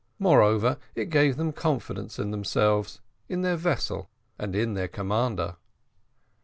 [0.17, 5.57] Moreover, it gave them confidence in themselves, in their vessel, and in their commander.